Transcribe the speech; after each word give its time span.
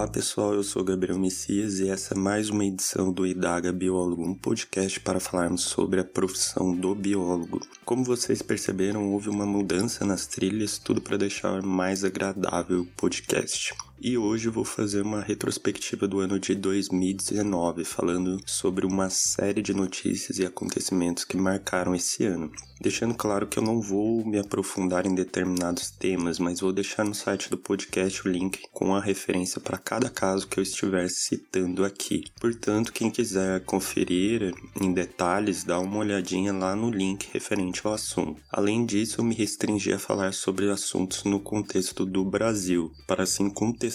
Olá 0.00 0.08
pessoal, 0.08 0.54
eu 0.54 0.62
sou 0.62 0.82
Gabriel 0.82 1.18
Messias 1.18 1.78
e 1.78 1.90
essa 1.90 2.14
é 2.14 2.16
mais 2.16 2.48
uma 2.48 2.64
edição 2.64 3.12
do 3.12 3.26
Idaga 3.26 3.70
Biólogo, 3.70 4.26
um 4.26 4.34
podcast 4.34 4.98
para 4.98 5.20
falarmos 5.20 5.60
sobre 5.64 6.00
a 6.00 6.04
profissão 6.04 6.74
do 6.74 6.94
biólogo. 6.94 7.60
Como 7.84 8.02
vocês 8.02 8.40
perceberam, 8.40 9.12
houve 9.12 9.28
uma 9.28 9.44
mudança 9.44 10.02
nas 10.02 10.26
trilhas, 10.26 10.78
tudo 10.78 11.02
para 11.02 11.18
deixar 11.18 11.60
mais 11.60 12.02
agradável 12.02 12.80
o 12.80 12.86
podcast. 12.96 13.74
E 14.02 14.16
hoje 14.16 14.48
eu 14.48 14.52
vou 14.52 14.64
fazer 14.64 15.02
uma 15.02 15.20
retrospectiva 15.20 16.08
do 16.08 16.20
ano 16.20 16.40
de 16.40 16.54
2019, 16.54 17.84
falando 17.84 18.40
sobre 18.46 18.86
uma 18.86 19.10
série 19.10 19.60
de 19.60 19.74
notícias 19.74 20.38
e 20.38 20.46
acontecimentos 20.46 21.22
que 21.22 21.36
marcaram 21.36 21.94
esse 21.94 22.24
ano. 22.24 22.50
Deixando 22.80 23.14
claro 23.14 23.46
que 23.46 23.58
eu 23.58 23.62
não 23.62 23.78
vou 23.78 24.24
me 24.24 24.38
aprofundar 24.38 25.04
em 25.04 25.14
determinados 25.14 25.90
temas, 25.90 26.38
mas 26.38 26.60
vou 26.60 26.72
deixar 26.72 27.04
no 27.04 27.14
site 27.14 27.50
do 27.50 27.58
podcast 27.58 28.26
o 28.26 28.30
link 28.30 28.62
com 28.72 28.94
a 28.94 29.00
referência 29.02 29.60
para 29.60 29.76
cada 29.76 30.08
caso 30.08 30.48
que 30.48 30.58
eu 30.58 30.62
estiver 30.62 31.10
citando 31.10 31.84
aqui. 31.84 32.24
Portanto, 32.40 32.94
quem 32.94 33.10
quiser 33.10 33.60
conferir 33.66 34.54
em 34.80 34.94
detalhes, 34.94 35.62
dá 35.62 35.78
uma 35.78 35.98
olhadinha 35.98 36.54
lá 36.54 36.74
no 36.74 36.88
link 36.88 37.28
referente 37.34 37.82
ao 37.84 37.92
assunto. 37.92 38.40
Além 38.50 38.86
disso, 38.86 39.20
eu 39.20 39.26
me 39.26 39.34
restringi 39.34 39.92
a 39.92 39.98
falar 39.98 40.32
sobre 40.32 40.70
assuntos 40.70 41.24
no 41.24 41.38
contexto 41.38 42.06
do 42.06 42.24
Brasil, 42.24 42.90
para 43.06 43.24
assim 43.24 43.50
contextualizar 43.50 43.89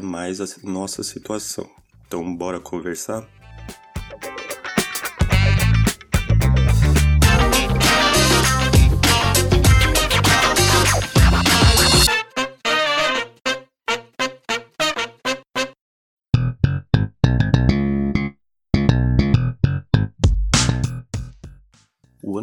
mais 0.00 0.40
a 0.40 0.46
nossa 0.62 1.02
situação. 1.02 1.68
Então, 2.06 2.36
bora 2.36 2.60
conversar? 2.60 3.26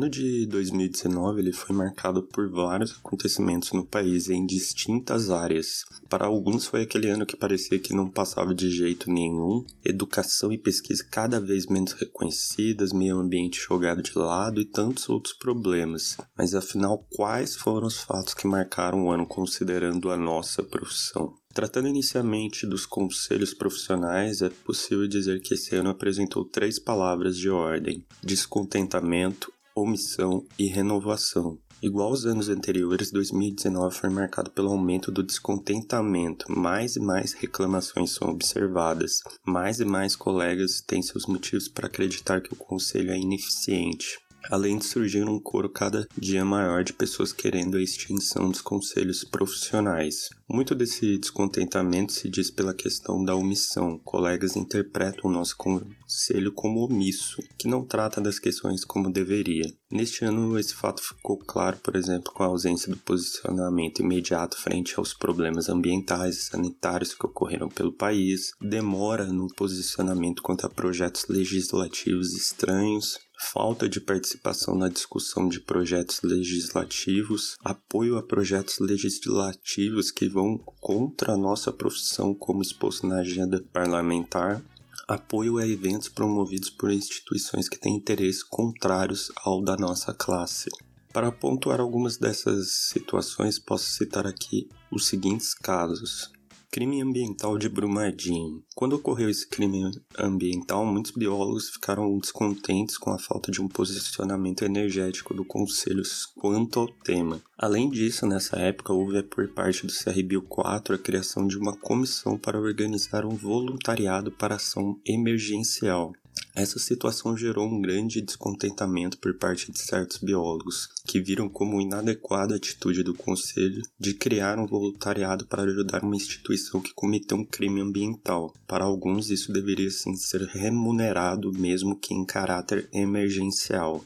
Ano 0.08 0.10
de 0.10 0.46
2019 0.48 1.42
ele 1.42 1.52
foi 1.52 1.76
marcado 1.76 2.24
por 2.24 2.50
vários 2.50 2.98
acontecimentos 2.98 3.74
no 3.74 3.86
país 3.86 4.30
em 4.30 4.46
distintas 4.46 5.30
áreas. 5.30 5.84
Para 6.10 6.26
alguns 6.26 6.66
foi 6.66 6.84
aquele 6.84 7.10
ano 7.10 7.26
que 7.26 7.36
parecia 7.36 7.78
que 7.78 7.94
não 7.94 8.10
passava 8.10 8.56
de 8.56 8.70
jeito 8.70 9.12
nenhum, 9.12 9.66
educação 9.84 10.52
e 10.52 10.58
pesquisa 10.58 11.06
cada 11.12 11.40
vez 11.40 11.68
menos 11.68 11.92
reconhecidas, 11.92 12.94
meio 12.94 13.18
ambiente 13.18 13.60
jogado 13.60 14.02
de 14.02 14.18
lado 14.18 14.62
e 14.62 14.66
tantos 14.66 15.10
outros 15.10 15.34
problemas. 15.34 16.16
Mas 16.38 16.56
afinal, 16.56 17.06
quais 17.14 17.56
foram 17.56 17.88
os 17.88 18.00
fatos 18.00 18.34
que 18.34 18.48
marcaram 18.48 19.06
o 19.06 19.12
ano 19.12 19.28
considerando 19.28 20.10
a 20.10 20.18
nossa 20.18 20.64
profissão? 20.64 21.34
Tratando 21.54 21.88
inicialmente 21.88 22.68
dos 22.68 22.86
conselhos 22.86 23.52
profissionais, 23.52 24.44
é 24.44 24.50
possível 24.50 25.08
dizer 25.08 25.42
que 25.42 25.56
esse 25.56 25.76
ano 25.76 25.90
apresentou 25.90 26.46
três 26.46 26.78
palavras 26.78 27.36
de 27.36 27.50
ordem: 27.50 28.06
descontentamento, 28.22 29.52
omissão 29.82 30.44
e 30.58 30.66
renovação. 30.66 31.58
Igual 31.82 32.10
aos 32.10 32.26
anos 32.26 32.50
anteriores, 32.50 33.12
2019 33.12 33.96
foi 33.96 34.10
marcado 34.10 34.50
pelo 34.50 34.72
aumento 34.72 35.12
do 35.12 35.22
descontentamento. 35.22 36.52
Mais 36.52 36.96
e 36.96 37.00
mais 37.00 37.34
reclamações 37.34 38.12
são 38.12 38.30
observadas. 38.30 39.22
Mais 39.46 39.80
e 39.80 39.86
mais 39.86 40.16
colegas 40.16 40.82
têm 40.82 41.04
seus 41.04 41.28
motivos 41.28 41.68
para 41.68 41.86
acreditar 41.86 42.42
que 42.42 42.52
o 42.52 42.58
conselho 42.58 43.12
é 43.12 43.20
ineficiente. 43.20 44.20
Além 44.50 44.78
de 44.78 44.86
surgir 44.86 45.28
um 45.28 45.40
coro 45.40 45.70
cada 45.70 46.08
dia 46.18 46.44
maior 46.46 46.84
de 46.84 46.94
pessoas 46.94 47.34
querendo 47.34 47.78
a 47.78 47.82
extinção 47.82 48.50
dos 48.50 48.62
conselhos 48.62 49.24
profissionais. 49.24 50.30
Muito 50.50 50.74
desse 50.74 51.18
descontentamento 51.18 52.14
se 52.14 52.30
diz 52.30 52.50
pela 52.50 52.74
questão 52.74 53.24
da 53.24 53.36
omissão. 53.36 54.00
Colegas 54.00 54.56
interpretam 54.56 55.30
o 55.30 55.34
nosso 55.34 55.58
conselho 55.58 56.54
como 56.54 56.80
omisso, 56.80 57.42
que 57.58 57.68
não 57.68 57.86
trata 57.86 58.22
das 58.22 58.40
questões 58.40 58.86
como 58.86 59.12
deveria. 59.12 59.66
Neste 59.92 60.24
ano, 60.24 60.58
esse 60.58 60.74
fato 60.74 61.02
ficou 61.02 61.38
claro, 61.38 61.78
por 61.78 61.96
exemplo, 61.96 62.32
com 62.34 62.44
a 62.44 62.48
ausência 62.48 62.90
do 62.90 62.98
posicionamento 62.98 64.02
imediato 64.02 64.58
frente 64.58 64.96
aos 64.98 65.14
problemas 65.14 65.68
ambientais 65.68 66.38
e 66.38 66.44
sanitários 66.44 67.14
que 67.14 67.26
ocorreram 67.26 67.68
pelo 67.68 67.92
país, 67.92 68.52
demora 68.62 69.26
no 69.26 69.48
posicionamento 69.48 70.42
quanto 70.42 70.66
a 70.66 70.70
projetos 70.70 71.26
legislativos 71.28 72.34
estranhos, 72.34 73.20
falta 73.38 73.88
de 73.88 74.02
participação 74.02 74.76
na 74.76 74.90
discussão 74.90 75.48
de 75.48 75.60
projetos 75.60 76.22
legislativos, 76.24 77.56
apoio 77.64 78.18
a 78.18 78.24
projetos 78.24 78.80
legislativos 78.80 80.10
que 80.10 80.28
vão 80.28 80.58
contra 80.80 81.34
a 81.34 81.38
nossa 81.38 81.72
profissão, 81.72 82.34
como 82.34 82.62
exposto 82.62 83.06
na 83.06 83.20
agenda 83.20 83.64
parlamentar, 83.72 84.62
apoio 85.08 85.58
a 85.58 85.68
eventos 85.68 86.10
promovidos 86.10 86.70
por 86.70 86.92
instituições 86.92 87.70
que 87.70 87.80
têm 87.80 87.96
interesses 87.96 88.44
contrários 88.44 89.32
ao 89.44 89.64
da 89.64 89.78
nossa 89.78 90.14
classe. 90.14 90.70
Para 91.14 91.32
pontuar 91.32 91.80
algumas 91.80 92.18
dessas 92.18 92.72
situações, 92.72 93.58
posso 93.58 93.90
citar 93.92 94.28
aqui 94.28 94.70
os 94.92 95.08
seguintes 95.08 95.54
casos. 95.54 96.32
Crime 96.70 97.02
ambiental 97.02 97.58
de 97.58 97.70
Brumadinho. 97.70 98.62
Quando 98.76 98.94
ocorreu 98.94 99.30
esse 99.30 99.48
crime 99.48 99.90
ambiental, 100.18 100.86
muitos 100.86 101.12
biólogos 101.12 101.70
ficaram 101.70 102.18
descontentes 102.20 102.98
com 102.98 103.12
a 103.12 103.18
falta 103.18 103.50
de 103.50 103.62
um 103.62 103.68
posicionamento 103.68 104.64
energético 104.64 105.34
do 105.34 105.46
Conselho 105.46 106.04
quanto 106.36 106.82
ao 106.82 106.88
tema. 106.88 107.42
Além 107.58 107.90
disso, 107.90 108.28
nessa 108.28 108.58
época 108.58 108.94
houve 108.94 109.24
por 109.24 109.48
parte 109.48 109.88
do 109.88 109.94
CRBio 109.94 110.42
4 110.42 110.94
a 110.94 111.00
criação 111.00 111.48
de 111.48 111.58
uma 111.58 111.76
comissão 111.76 112.38
para 112.38 112.60
organizar 112.60 113.26
um 113.26 113.36
voluntariado 113.36 114.32
para 114.32 114.56
ação 114.56 115.00
emergencial. 115.06 116.14
Essa 116.58 116.80
situação 116.80 117.38
gerou 117.38 117.68
um 117.68 117.80
grande 117.80 118.20
descontentamento 118.20 119.20
por 119.20 119.38
parte 119.38 119.72
de 119.72 119.78
certos 119.78 120.18
biólogos, 120.18 120.90
que 121.06 121.22
viram 121.22 121.48
como 121.48 121.80
inadequada 121.80 122.56
a 122.56 122.58
atitude 122.58 123.04
do 123.04 123.14
Conselho 123.14 123.84
de 124.00 124.16
criar 124.16 124.58
um 124.58 124.66
voluntariado 124.66 125.46
para 125.46 125.62
ajudar 125.62 126.02
uma 126.02 126.16
instituição 126.16 126.82
que 126.82 126.96
cometeu 126.96 127.38
um 127.38 127.46
crime 127.46 127.80
ambiental. 127.80 128.52
Para 128.66 128.86
alguns, 128.86 129.30
isso 129.30 129.54
deveria 129.54 129.92
sim 129.92 130.16
ser 130.16 130.48
remunerado, 130.48 131.54
mesmo 131.54 131.96
que 131.96 132.16
em 132.16 132.26
caráter 132.26 132.90
emergencial. 132.92 134.04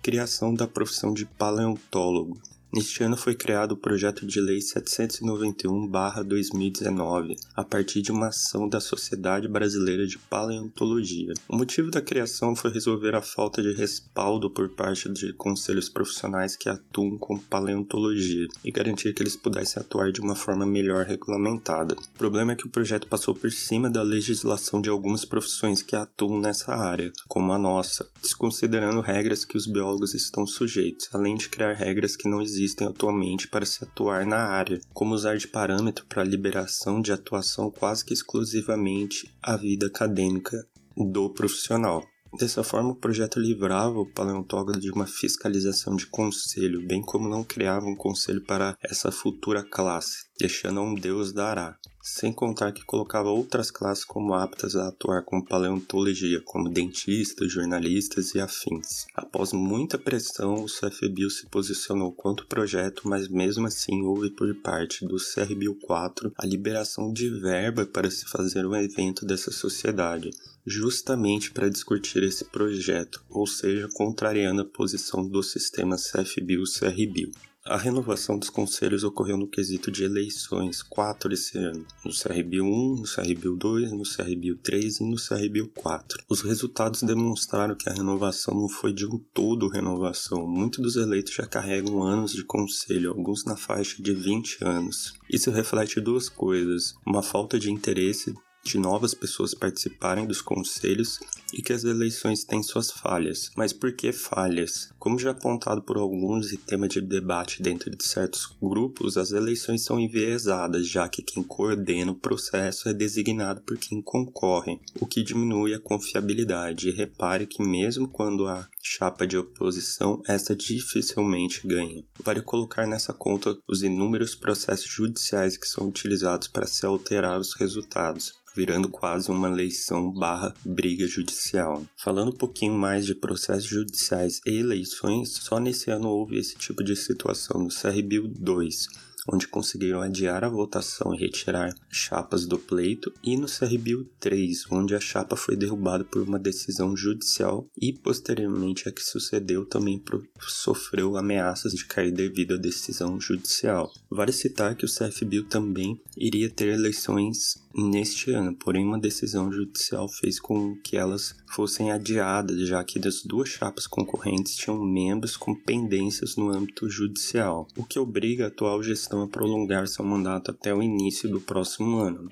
Criação 0.00 0.54
da 0.54 0.68
profissão 0.68 1.12
de 1.12 1.26
paleontólogo. 1.26 2.40
Neste 2.70 3.02
ano 3.02 3.16
foi 3.16 3.34
criado 3.34 3.72
o 3.72 3.78
projeto 3.78 4.26
de 4.26 4.42
lei 4.42 4.58
791/2019, 4.58 7.34
a 7.56 7.64
partir 7.64 8.02
de 8.02 8.12
uma 8.12 8.28
ação 8.28 8.68
da 8.68 8.78
Sociedade 8.78 9.48
Brasileira 9.48 10.06
de 10.06 10.18
Paleontologia. 10.18 11.32
O 11.48 11.56
motivo 11.56 11.90
da 11.90 12.02
criação 12.02 12.54
foi 12.54 12.70
resolver 12.70 13.14
a 13.14 13.22
falta 13.22 13.62
de 13.62 13.72
respaldo 13.72 14.50
por 14.50 14.68
parte 14.68 15.08
de 15.08 15.32
conselhos 15.32 15.88
profissionais 15.88 16.56
que 16.56 16.68
atuam 16.68 17.16
com 17.16 17.38
paleontologia 17.38 18.46
e 18.62 18.70
garantir 18.70 19.14
que 19.14 19.22
eles 19.22 19.34
pudessem 19.34 19.82
atuar 19.82 20.12
de 20.12 20.20
uma 20.20 20.34
forma 20.34 20.66
melhor 20.66 21.06
regulamentada. 21.06 21.94
O 21.94 22.18
problema 22.18 22.52
é 22.52 22.56
que 22.56 22.66
o 22.66 22.70
projeto 22.70 23.06
passou 23.06 23.34
por 23.34 23.50
cima 23.50 23.88
da 23.88 24.02
legislação 24.02 24.82
de 24.82 24.90
algumas 24.90 25.24
profissões 25.24 25.80
que 25.80 25.96
atuam 25.96 26.38
nessa 26.38 26.74
área, 26.74 27.10
como 27.26 27.50
a 27.50 27.58
nossa, 27.58 28.06
desconsiderando 28.20 29.00
regras 29.00 29.46
que 29.46 29.56
os 29.56 29.66
biólogos 29.66 30.12
estão 30.12 30.46
sujeitos, 30.46 31.08
além 31.14 31.34
de 31.34 31.48
criar 31.48 31.72
regras 31.72 32.14
que 32.14 32.28
não 32.28 32.42
existem 32.42 32.57
existem 32.58 32.86
atualmente 32.86 33.48
para 33.48 33.64
se 33.64 33.82
atuar 33.84 34.26
na 34.26 34.48
área, 34.48 34.80
como 34.92 35.14
usar 35.14 35.36
de 35.36 35.46
parâmetro 35.46 36.04
para 36.06 36.24
liberação 36.24 37.00
de 37.00 37.12
atuação 37.12 37.70
quase 37.70 38.04
que 38.04 38.12
exclusivamente 38.12 39.32
a 39.42 39.56
vida 39.56 39.86
acadêmica 39.86 40.66
do 40.96 41.30
profissional. 41.30 42.04
Dessa 42.38 42.62
forma, 42.62 42.90
o 42.90 42.96
projeto 42.96 43.40
livrava 43.40 43.98
o 43.98 44.12
paleontólogo 44.12 44.78
de 44.78 44.90
uma 44.90 45.06
fiscalização 45.06 45.96
de 45.96 46.06
conselho, 46.06 46.86
bem 46.86 47.00
como 47.00 47.28
não 47.28 47.42
criava 47.42 47.86
um 47.86 47.96
conselho 47.96 48.42
para 48.44 48.76
essa 48.82 49.10
futura 49.10 49.62
classe, 49.62 50.26
deixando 50.38 50.80
a 50.80 50.82
um 50.82 50.94
Deus 50.94 51.32
dará. 51.32 51.78
Sem 52.14 52.32
contar 52.32 52.72
que 52.72 52.84
colocava 52.84 53.28
outras 53.28 53.70
classes 53.70 54.04
como 54.04 54.34
aptas 54.34 54.74
a 54.74 54.88
atuar 54.88 55.22
com 55.22 55.44
paleontologia, 55.44 56.40
como 56.44 56.68
dentistas, 56.68 57.52
jornalistas 57.52 58.34
e 58.34 58.40
afins. 58.40 59.06
Após 59.14 59.52
muita 59.52 59.98
pressão, 59.98 60.64
o 60.64 60.66
CFBio 60.66 61.30
se 61.30 61.46
posicionou 61.46 62.12
contra 62.12 62.44
o 62.44 62.48
projeto, 62.48 63.02
mas 63.06 63.28
mesmo 63.28 63.66
assim 63.66 64.02
houve 64.02 64.30
por 64.30 64.54
parte 64.56 65.06
do 65.06 65.16
CRBio 65.16 65.74
4 65.74 66.32
a 66.36 66.46
liberação 66.46 67.12
de 67.12 67.28
verba 67.28 67.86
para 67.86 68.10
se 68.10 68.24
fazer 68.26 68.66
um 68.66 68.74
evento 68.74 69.26
dessa 69.26 69.50
sociedade, 69.50 70.30
justamente 70.66 71.50
para 71.50 71.68
discutir 71.68 72.22
esse 72.22 72.44
projeto, 72.44 73.22
ou 73.28 73.46
seja, 73.46 73.88
contrariando 73.94 74.62
a 74.62 74.64
posição 74.64 75.26
do 75.28 75.42
sistema 75.42 75.96
CFBio-CRBio. 75.96 77.30
A 77.68 77.76
renovação 77.76 78.38
dos 78.38 78.48
conselhos 78.48 79.04
ocorreu 79.04 79.36
no 79.36 79.46
quesito 79.46 79.90
de 79.90 80.02
eleições, 80.02 80.82
quatro 80.82 81.34
esse 81.34 81.58
ano, 81.58 81.84
no 82.02 82.10
CRBio 82.10 82.64
1, 82.64 82.94
no 82.96 83.02
CRBio 83.02 83.56
2, 83.56 83.92
no 83.92 84.04
CRBio 84.04 84.56
3 84.56 85.00
e 85.00 85.04
no 85.04 85.16
CRBio 85.16 85.68
4. 85.74 86.24
Os 86.30 86.40
resultados 86.40 87.02
demonstraram 87.02 87.74
que 87.74 87.86
a 87.90 87.92
renovação 87.92 88.54
não 88.54 88.70
foi 88.70 88.94
de 88.94 89.04
um 89.04 89.18
todo 89.34 89.68
renovação. 89.68 90.46
Muitos 90.46 90.78
dos 90.78 90.96
eleitos 90.96 91.34
já 91.34 91.44
carregam 91.46 92.02
anos 92.02 92.32
de 92.32 92.42
conselho, 92.42 93.10
alguns 93.10 93.44
na 93.44 93.54
faixa 93.54 94.02
de 94.02 94.14
20 94.14 94.64
anos. 94.64 95.12
Isso 95.30 95.50
reflete 95.50 96.00
duas 96.00 96.30
coisas: 96.30 96.94
uma 97.04 97.22
falta 97.22 97.58
de 97.58 97.70
interesse 97.70 98.34
de 98.68 98.78
novas 98.78 99.14
pessoas 99.14 99.54
participarem 99.54 100.26
dos 100.26 100.42
conselhos 100.42 101.18
e 101.52 101.62
que 101.62 101.72
as 101.72 101.84
eleições 101.84 102.44
têm 102.44 102.62
suas 102.62 102.90
falhas. 102.90 103.50
Mas 103.56 103.72
por 103.72 103.92
que 103.92 104.12
falhas? 104.12 104.90
Como 104.98 105.18
já 105.18 105.30
apontado 105.30 105.82
por 105.82 105.96
alguns 105.96 106.52
e 106.52 106.56
tema 106.56 106.86
de 106.86 107.00
debate 107.00 107.62
dentro 107.62 107.90
de 107.90 108.04
certos 108.04 108.54
grupos, 108.60 109.16
as 109.16 109.32
eleições 109.32 109.82
são 109.82 109.98
enviesadas, 109.98 110.86
já 110.86 111.08
que 111.08 111.22
quem 111.22 111.42
coordena 111.42 112.12
o 112.12 112.16
processo 112.16 112.88
é 112.88 112.92
designado 112.92 113.62
por 113.62 113.78
quem 113.78 114.02
concorre, 114.02 114.80
o 115.00 115.06
que 115.06 115.22
diminui 115.22 115.74
a 115.74 115.80
confiabilidade. 115.80 116.88
E 116.88 116.92
repare 116.92 117.46
que 117.46 117.62
mesmo 117.62 118.08
quando 118.08 118.46
há 118.46 118.68
chapa 118.82 119.26
de 119.26 119.36
oposição, 119.36 120.22
esta 120.26 120.54
dificilmente 120.54 121.66
ganha. 121.66 122.04
Vale 122.22 122.42
colocar 122.42 122.86
nessa 122.86 123.12
conta 123.12 123.56
os 123.68 123.82
inúmeros 123.82 124.34
processos 124.34 124.90
judiciais 124.90 125.56
que 125.56 125.66
são 125.66 125.88
utilizados 125.88 126.48
para 126.48 126.66
se 126.66 126.84
alterar 126.86 127.38
os 127.38 127.54
resultados 127.54 128.38
virando 128.58 128.88
quase 128.88 129.30
uma 129.30 129.48
eleição 129.48 130.10
barra 130.10 130.52
briga 130.64 131.06
judicial. 131.06 131.86
Falando 131.96 132.30
um 132.30 132.36
pouquinho 132.36 132.74
mais 132.74 133.06
de 133.06 133.14
processos 133.14 133.66
judiciais 133.66 134.40
e 134.44 134.50
eleições, 134.50 135.34
só 135.34 135.60
nesse 135.60 135.92
ano 135.92 136.08
houve 136.08 136.36
esse 136.36 136.56
tipo 136.56 136.82
de 136.82 136.96
situação 136.96 137.60
no 137.60 137.68
CRBio 137.68 138.26
2, 138.26 138.88
onde 139.30 139.46
conseguiram 139.46 140.00
adiar 140.00 140.42
a 140.42 140.48
votação 140.48 141.14
e 141.14 141.18
retirar 141.18 141.74
chapas 141.90 142.46
do 142.46 142.58
pleito, 142.58 143.12
e 143.22 143.36
no 143.36 143.46
CRBio 143.46 144.08
3, 144.18 144.64
onde 144.70 144.94
a 144.94 145.00
chapa 145.00 145.36
foi 145.36 145.56
derrubada 145.56 146.04
por 146.04 146.22
uma 146.22 146.38
decisão 146.38 146.96
judicial 146.96 147.66
e 147.80 147.92
posteriormente 147.92 148.88
a 148.88 148.92
que 148.92 149.02
sucedeu 149.02 149.66
também 149.66 150.02
sofreu 150.40 151.16
ameaças 151.16 151.72
de 151.72 151.84
cair 151.84 152.12
devido 152.12 152.54
à 152.54 152.56
decisão 152.56 153.20
judicial. 153.20 153.90
Vale 154.10 154.32
citar 154.32 154.74
que 154.74 154.84
o 154.84 154.88
CFBio 154.88 155.44
também 155.44 156.00
iria 156.16 156.48
ter 156.48 156.68
eleições 156.68 157.56
neste 157.82 158.30
ano, 158.32 158.54
porém 158.54 158.84
uma 158.84 158.98
decisão 158.98 159.52
judicial 159.52 160.08
fez 160.08 160.40
com 160.40 160.76
que 160.82 160.96
elas 160.96 161.34
fossem 161.50 161.90
adiadas, 161.90 162.66
já 162.66 162.82
que 162.84 162.98
as 163.06 163.22
duas 163.22 163.48
chapas 163.48 163.86
concorrentes 163.86 164.56
tinham 164.56 164.82
membros 164.82 165.36
com 165.36 165.54
pendências 165.54 166.36
no 166.36 166.50
âmbito 166.50 166.88
judicial, 166.88 167.68
o 167.76 167.84
que 167.84 167.98
obriga 167.98 168.44
a 168.44 168.48
atual 168.48 168.82
gestão 168.82 169.22
a 169.22 169.28
prolongar 169.28 169.86
seu 169.86 170.04
mandato 170.04 170.50
até 170.50 170.74
o 170.74 170.82
início 170.82 171.28
do 171.28 171.40
próximo 171.40 171.98
ano. 171.98 172.28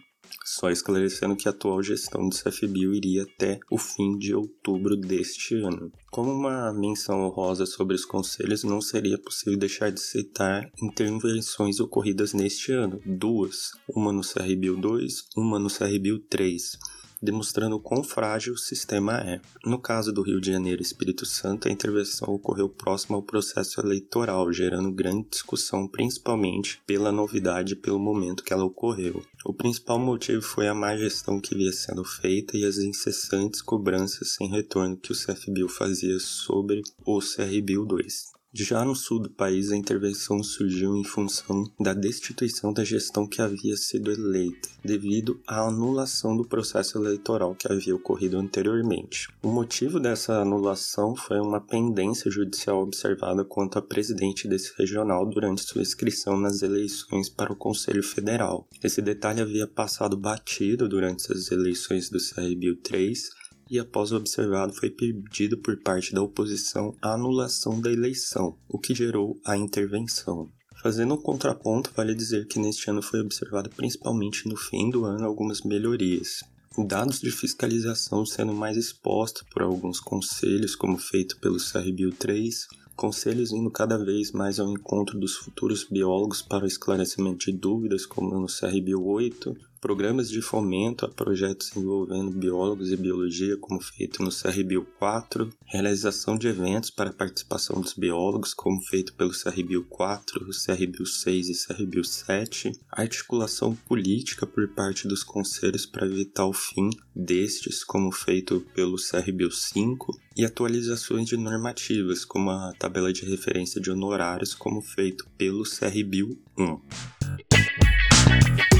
Só 0.46 0.70
esclarecendo 0.70 1.34
que 1.34 1.48
a 1.48 1.50
atual 1.50 1.82
gestão 1.82 2.28
do 2.28 2.36
CFBio 2.36 2.94
iria 2.94 3.24
até 3.24 3.58
o 3.68 3.76
fim 3.76 4.16
de 4.16 4.32
outubro 4.32 4.96
deste 4.96 5.56
ano. 5.56 5.90
Como 6.08 6.30
uma 6.30 6.72
menção 6.72 7.22
honrosa 7.22 7.66
sobre 7.66 7.96
os 7.96 8.04
conselhos, 8.04 8.62
não 8.62 8.80
seria 8.80 9.18
possível 9.18 9.58
deixar 9.58 9.90
de 9.90 10.00
citar 10.00 10.70
intervenções 10.80 11.80
ocorridas 11.80 12.32
neste 12.32 12.70
ano, 12.70 13.00
duas, 13.04 13.72
uma 13.88 14.12
no 14.12 14.20
CRBio 14.20 14.76
2, 14.76 15.24
uma 15.36 15.58
no 15.58 15.68
CRBio 15.68 16.20
3 16.20 16.78
demonstrando 17.22 17.80
quão 17.80 18.02
frágil 18.02 18.54
o 18.54 18.58
sistema 18.58 19.18
é. 19.18 19.40
No 19.64 19.78
caso 19.78 20.12
do 20.12 20.22
Rio 20.22 20.40
de 20.40 20.52
Janeiro 20.52 20.80
e 20.80 20.84
Espírito 20.84 21.24
Santo, 21.26 21.68
a 21.68 21.70
intervenção 21.70 22.34
ocorreu 22.34 22.68
próximo 22.68 23.16
ao 23.16 23.22
processo 23.22 23.80
eleitoral, 23.80 24.52
gerando 24.52 24.92
grande 24.92 25.28
discussão, 25.30 25.88
principalmente 25.88 26.80
pela 26.86 27.10
novidade 27.12 27.72
e 27.72 27.76
pelo 27.76 27.98
momento 27.98 28.44
que 28.44 28.52
ela 28.52 28.64
ocorreu. 28.64 29.22
O 29.44 29.54
principal 29.54 29.98
motivo 29.98 30.42
foi 30.42 30.68
a 30.68 30.74
má 30.74 30.96
gestão 30.96 31.40
que 31.40 31.54
via 31.54 31.72
sendo 31.72 32.04
feita 32.04 32.56
e 32.56 32.64
as 32.64 32.78
incessantes 32.78 33.62
cobranças 33.62 34.34
sem 34.34 34.48
retorno 34.48 34.96
que 34.96 35.12
o 35.12 35.16
CFBio 35.16 35.68
fazia 35.68 36.18
sobre 36.18 36.82
o 37.04 37.20
CRBio 37.20 37.84
2. 37.84 38.35
Já 38.58 38.86
no 38.86 38.96
sul 38.96 39.18
do 39.18 39.28
país, 39.28 39.70
a 39.70 39.76
intervenção 39.76 40.42
surgiu 40.42 40.96
em 40.96 41.04
função 41.04 41.70
da 41.78 41.92
destituição 41.92 42.72
da 42.72 42.82
gestão 42.82 43.26
que 43.26 43.42
havia 43.42 43.76
sido 43.76 44.10
eleita, 44.10 44.70
devido 44.82 45.38
à 45.46 45.66
anulação 45.66 46.34
do 46.34 46.42
processo 46.42 46.96
eleitoral 46.96 47.54
que 47.54 47.70
havia 47.70 47.94
ocorrido 47.94 48.38
anteriormente. 48.38 49.28
O 49.42 49.48
motivo 49.48 50.00
dessa 50.00 50.40
anulação 50.40 51.14
foi 51.14 51.38
uma 51.38 51.60
pendência 51.60 52.30
judicial 52.30 52.80
observada 52.80 53.44
quanto 53.44 53.78
a 53.78 53.82
presidente 53.82 54.48
desse 54.48 54.72
regional 54.78 55.26
durante 55.26 55.60
sua 55.60 55.82
inscrição 55.82 56.34
nas 56.38 56.62
eleições 56.62 57.28
para 57.28 57.52
o 57.52 57.56
Conselho 57.56 58.02
Federal. 58.02 58.66
Esse 58.82 59.02
detalhe 59.02 59.42
havia 59.42 59.66
passado 59.66 60.16
batido 60.16 60.88
durante 60.88 61.30
as 61.30 61.50
eleições 61.50 62.08
do 62.08 62.18
CRBio 62.18 62.76
3 62.76 63.45
e 63.70 63.78
após 63.78 64.12
o 64.12 64.16
observado 64.16 64.72
foi 64.72 64.90
pedido 64.90 65.58
por 65.58 65.76
parte 65.78 66.14
da 66.14 66.22
oposição 66.22 66.94
a 67.02 67.14
anulação 67.14 67.80
da 67.80 67.92
eleição, 67.92 68.56
o 68.68 68.78
que 68.78 68.94
gerou 68.94 69.40
a 69.44 69.56
intervenção. 69.56 70.48
Fazendo 70.82 71.14
um 71.14 71.20
contraponto, 71.20 71.90
vale 71.96 72.14
dizer 72.14 72.46
que 72.46 72.58
neste 72.58 72.88
ano 72.90 73.02
foi 73.02 73.20
observado 73.20 73.70
principalmente 73.70 74.48
no 74.48 74.56
fim 74.56 74.90
do 74.90 75.04
ano 75.04 75.24
algumas 75.24 75.62
melhorias. 75.62 76.44
Dados 76.78 77.20
de 77.20 77.30
fiscalização 77.30 78.26
sendo 78.26 78.52
mais 78.52 78.76
expostos 78.76 79.42
por 79.50 79.62
alguns 79.62 79.98
conselhos, 79.98 80.76
como 80.76 80.98
feito 80.98 81.38
pelo 81.40 81.56
CRBio 81.56 82.12
3, 82.12 82.68
conselhos 82.94 83.50
indo 83.50 83.70
cada 83.70 83.96
vez 83.96 84.30
mais 84.32 84.60
ao 84.60 84.70
encontro 84.70 85.18
dos 85.18 85.36
futuros 85.36 85.84
biólogos 85.84 86.42
para 86.42 86.64
o 86.64 86.68
esclarecimento 86.68 87.46
de 87.46 87.52
dúvidas, 87.52 88.06
como 88.06 88.38
no 88.38 88.46
CRBio 88.46 89.04
8, 89.04 89.56
programas 89.80 90.30
de 90.30 90.40
fomento 90.40 91.04
a 91.04 91.08
projetos 91.08 91.74
envolvendo 91.76 92.30
biólogos 92.30 92.90
e 92.90 92.96
biologia, 92.96 93.56
como 93.56 93.80
feito 93.80 94.22
no 94.22 94.30
CRBio 94.30 94.86
4, 94.98 95.52
realização 95.66 96.36
de 96.36 96.48
eventos 96.48 96.90
para 96.90 97.12
participação 97.12 97.80
dos 97.80 97.94
biólogos, 97.94 98.54
como 98.54 98.80
feito 98.82 99.14
pelo 99.14 99.30
CRBio 99.30 99.84
4, 99.84 100.46
CRBio 100.50 101.06
6 101.06 101.48
e 101.48 101.66
CRBio 101.66 102.04
7, 102.04 102.72
articulação 102.90 103.74
política 103.74 104.46
por 104.46 104.68
parte 104.68 105.06
dos 105.06 105.22
conselhos 105.22 105.86
para 105.86 106.06
evitar 106.06 106.46
o 106.46 106.52
fim 106.52 106.90
destes, 107.14 107.84
como 107.84 108.12
feito 108.12 108.60
pelo 108.74 108.96
CRBio 108.96 109.50
5, 109.50 110.18
e 110.36 110.44
atualizações 110.44 111.26
de 111.26 111.36
normativas, 111.36 112.24
como 112.24 112.50
a 112.50 112.72
tabela 112.78 113.12
de 113.12 113.24
referência 113.24 113.80
de 113.80 113.90
honorários, 113.90 114.54
como 114.54 114.82
feito 114.82 115.26
pelo 115.38 115.64
CRBio 115.64 116.38
1. 116.58 118.75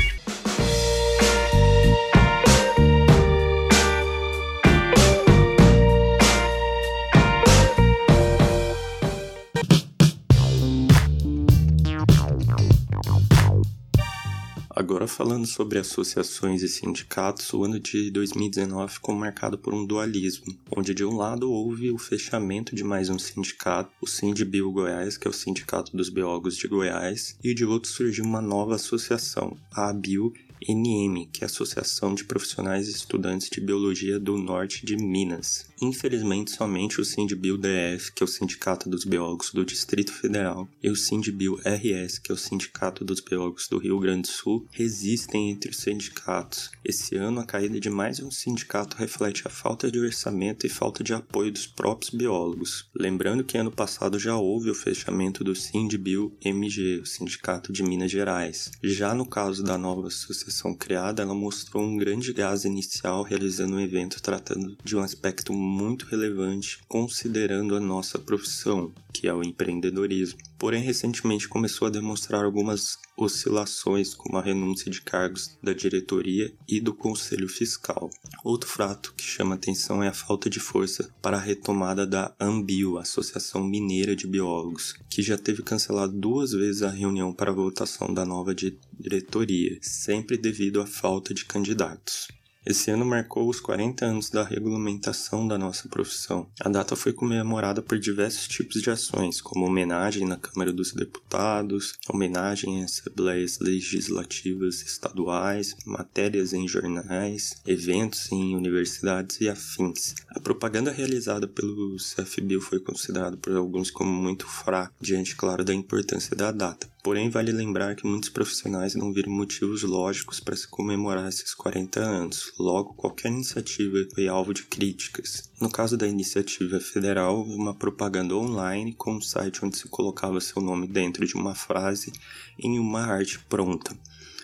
Agora 14.86 15.08
falando 15.08 15.48
sobre 15.48 15.80
associações 15.80 16.62
e 16.62 16.68
sindicatos, 16.68 17.52
o 17.52 17.64
ano 17.64 17.80
de 17.80 18.08
2019 18.08 18.92
ficou 18.92 19.16
marcado 19.16 19.58
por 19.58 19.74
um 19.74 19.84
dualismo, 19.84 20.56
onde 20.70 20.94
de 20.94 21.04
um 21.04 21.16
lado 21.16 21.50
houve 21.50 21.90
o 21.90 21.98
fechamento 21.98 22.72
de 22.72 22.84
mais 22.84 23.10
um 23.10 23.18
sindicato, 23.18 23.90
o 24.00 24.06
Sindbio 24.06 24.70
Goiás, 24.70 25.16
que 25.16 25.26
é 25.26 25.30
o 25.30 25.34
Sindicato 25.34 25.96
dos 25.96 26.08
Biólogos 26.08 26.56
de 26.56 26.68
Goiás, 26.68 27.36
e 27.42 27.52
de 27.52 27.64
outro 27.64 27.90
surgiu 27.90 28.24
uma 28.24 28.40
nova 28.40 28.76
associação, 28.76 29.56
a 29.72 29.90
ABIO, 29.90 30.32
NM, 30.68 31.26
que 31.32 31.42
é 31.42 31.44
a 31.44 31.46
Associação 31.46 32.14
de 32.14 32.24
Profissionais 32.24 32.88
e 32.88 32.92
Estudantes 32.92 33.50
de 33.50 33.60
Biologia 33.60 34.18
do 34.18 34.38
Norte 34.38 34.86
de 34.86 34.96
Minas. 34.96 35.66
Infelizmente, 35.80 36.52
somente 36.52 37.00
o 37.00 37.04
Sindbio 37.04 37.58
DF, 37.58 38.12
que 38.12 38.22
é 38.22 38.24
o 38.24 38.28
Sindicato 38.28 38.88
dos 38.88 39.04
Biólogos 39.04 39.52
do 39.52 39.64
Distrito 39.64 40.12
Federal, 40.12 40.68
e 40.82 40.88
o 40.88 40.96
Sindbio 40.96 41.60
RS, 41.64 42.18
que 42.18 42.32
é 42.32 42.34
o 42.34 42.38
Sindicato 42.38 43.04
dos 43.04 43.20
Biólogos 43.20 43.68
do 43.68 43.78
Rio 43.78 43.98
Grande 43.98 44.22
do 44.22 44.28
Sul, 44.28 44.66
resistem 44.70 45.50
entre 45.50 45.70
os 45.70 45.76
sindicatos. 45.78 46.70
Esse 46.84 47.16
ano, 47.16 47.40
a 47.40 47.44
caída 47.44 47.78
de 47.78 47.90
mais 47.90 48.20
um 48.20 48.30
sindicato 48.30 48.96
reflete 48.96 49.42
a 49.46 49.50
falta 49.50 49.90
de 49.90 49.98
orçamento 49.98 50.66
e 50.66 50.70
falta 50.70 51.04
de 51.04 51.12
apoio 51.12 51.52
dos 51.52 51.66
próprios 51.66 52.10
biólogos. 52.10 52.88
Lembrando 52.94 53.44
que 53.44 53.58
ano 53.58 53.70
passado 53.70 54.18
já 54.18 54.36
houve 54.36 54.70
o 54.70 54.74
fechamento 54.74 55.44
do 55.44 55.54
Sindbio 55.54 56.32
MG, 56.42 57.00
o 57.00 57.06
Sindicato 57.06 57.72
de 57.72 57.82
Minas 57.82 58.10
Gerais. 58.10 58.70
Já 58.82 59.14
no 59.14 59.26
caso 59.26 59.62
da 59.62 59.76
nova 59.76 60.08
associação 60.08 60.45
associação 60.46 60.74
criada, 60.74 61.22
ela 61.22 61.34
mostrou 61.34 61.82
um 61.82 61.96
grande 61.96 62.32
gás 62.32 62.64
inicial 62.64 63.22
realizando 63.22 63.76
um 63.76 63.80
evento 63.80 64.22
tratando 64.22 64.76
de 64.84 64.96
um 64.96 65.00
aspecto 65.00 65.52
muito 65.52 66.06
relevante 66.06 66.78
considerando 66.88 67.74
a 67.74 67.80
nossa 67.80 68.18
profissão, 68.18 68.92
que 69.12 69.26
é 69.26 69.34
o 69.34 69.42
empreendedorismo. 69.42 70.38
Porém, 70.58 70.82
recentemente 70.82 71.48
começou 71.48 71.88
a 71.88 71.90
demonstrar 71.90 72.44
algumas 72.44 72.98
oscilações, 73.16 74.14
como 74.14 74.36
a 74.36 74.42
renúncia 74.42 74.90
de 74.90 75.00
cargos 75.00 75.56
da 75.62 75.72
diretoria 75.72 76.52
e 76.68 76.80
do 76.80 76.94
conselho 76.94 77.48
fiscal. 77.48 78.10
Outro 78.44 78.68
fato 78.68 79.14
que 79.16 79.24
chama 79.24 79.54
atenção 79.54 80.02
é 80.02 80.08
a 80.08 80.12
falta 80.12 80.50
de 80.50 80.60
força 80.60 81.10
para 81.22 81.36
a 81.36 81.40
retomada 81.40 82.06
da 82.06 82.34
Ambio, 82.38 82.98
Associação 82.98 83.64
Mineira 83.64 84.14
de 84.14 84.26
Biólogos, 84.26 84.94
que 85.10 85.22
já 85.22 85.38
teve 85.38 85.62
cancelado 85.62 86.12
duas 86.12 86.52
vezes 86.52 86.82
a 86.82 86.90
reunião 86.90 87.32
para 87.32 87.50
a 87.50 87.54
votação 87.54 88.12
da 88.12 88.24
nova 88.24 88.54
diretoria, 88.54 89.78
sempre 89.80 90.36
devido 90.36 90.80
à 90.80 90.86
falta 90.86 91.32
de 91.32 91.44
candidatos. 91.44 92.28
Esse 92.66 92.90
ano 92.90 93.04
marcou 93.04 93.48
os 93.48 93.60
40 93.60 94.04
anos 94.04 94.28
da 94.28 94.42
regulamentação 94.42 95.46
da 95.46 95.56
nossa 95.56 95.88
profissão. 95.88 96.48
A 96.60 96.68
data 96.68 96.96
foi 96.96 97.12
comemorada 97.12 97.80
por 97.80 97.96
diversos 97.96 98.48
tipos 98.48 98.82
de 98.82 98.90
ações, 98.90 99.40
como 99.40 99.64
homenagem 99.64 100.26
na 100.26 100.36
Câmara 100.36 100.72
dos 100.72 100.92
Deputados, 100.92 101.94
homenagem 102.08 102.80
em 102.80 102.82
assembleias 102.82 103.60
legislativas 103.60 104.82
estaduais, 104.82 105.76
matérias 105.86 106.52
em 106.52 106.66
jornais, 106.66 107.62
eventos 107.64 108.32
em 108.32 108.56
universidades 108.56 109.40
e 109.40 109.48
afins. 109.48 110.16
A 110.30 110.40
propaganda 110.40 110.90
realizada 110.90 111.46
pelo 111.46 111.96
CFBio 111.98 112.60
foi 112.60 112.80
considerada 112.80 113.36
por 113.36 113.54
alguns 113.54 113.92
como 113.92 114.10
muito 114.10 114.44
fraca, 114.44 114.92
diante, 115.00 115.36
claro, 115.36 115.64
da 115.64 115.72
importância 115.72 116.34
da 116.34 116.50
data. 116.50 116.95
Porém, 117.06 117.30
vale 117.30 117.52
lembrar 117.52 117.94
que 117.94 118.04
muitos 118.04 118.28
profissionais 118.28 118.96
não 118.96 119.12
viram 119.12 119.30
motivos 119.30 119.84
lógicos 119.84 120.40
para 120.40 120.56
se 120.56 120.66
comemorar 120.66 121.28
esses 121.28 121.54
40 121.54 122.00
anos, 122.00 122.52
logo, 122.58 122.94
qualquer 122.94 123.30
iniciativa 123.30 123.98
foi 124.12 124.26
alvo 124.26 124.52
de 124.52 124.64
críticas. 124.64 125.48
No 125.60 125.70
caso 125.70 125.96
da 125.96 126.08
iniciativa 126.08 126.80
federal, 126.80 127.44
uma 127.44 127.72
propaganda 127.72 128.34
online 128.34 128.92
com 128.92 129.14
um 129.14 129.20
site 129.20 129.64
onde 129.64 129.78
se 129.78 129.86
colocava 129.86 130.40
seu 130.40 130.60
nome 130.60 130.88
dentro 130.88 131.24
de 131.24 131.36
uma 131.36 131.54
frase 131.54 132.12
em 132.58 132.76
uma 132.76 133.02
arte 133.02 133.38
pronta. 133.38 133.96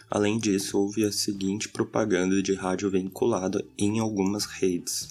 Além 0.08 0.38
disso, 0.38 0.78
houve 0.78 1.04
a 1.04 1.10
seguinte 1.10 1.68
propaganda 1.68 2.40
de 2.40 2.54
rádio 2.54 2.88
vinculada 2.88 3.66
em 3.76 3.98
algumas 3.98 4.44
redes. 4.44 5.08